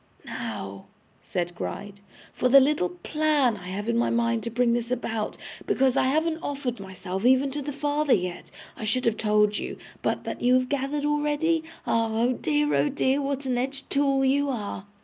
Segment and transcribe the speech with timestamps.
[0.25, 0.87] 'Now,'
[1.21, 2.01] said Gride,
[2.33, 6.07] 'for the little plan I have in my mind to bring this about; because, I
[6.07, 9.77] haven't offered myself even to the father yet, I should have told you.
[10.01, 11.63] But that you have gathered already?
[11.85, 12.09] Ah!
[12.13, 14.87] oh dear, oh dear, what an edged tool you are!